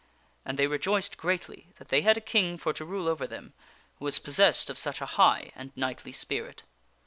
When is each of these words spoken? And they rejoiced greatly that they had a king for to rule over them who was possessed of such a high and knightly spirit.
And 0.43 0.57
they 0.57 0.65
rejoiced 0.65 1.15
greatly 1.15 1.73
that 1.77 1.89
they 1.89 2.01
had 2.01 2.17
a 2.17 2.21
king 2.21 2.57
for 2.57 2.73
to 2.73 2.83
rule 2.83 3.07
over 3.07 3.27
them 3.27 3.53
who 3.99 4.05
was 4.05 4.17
possessed 4.17 4.71
of 4.71 4.79
such 4.79 4.99
a 4.99 5.05
high 5.05 5.51
and 5.53 5.71
knightly 5.77 6.11
spirit. 6.11 6.63